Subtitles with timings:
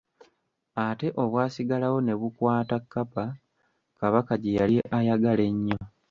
[0.85, 3.25] Ate obwasigalawo ne bukwata kapa
[3.99, 5.79] Kabaka gye yali ayagala ennyo.